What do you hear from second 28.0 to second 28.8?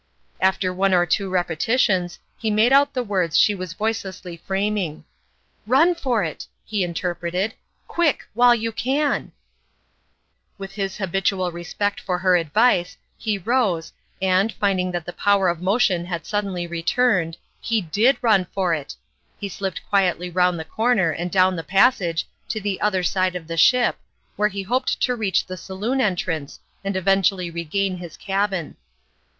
cabin.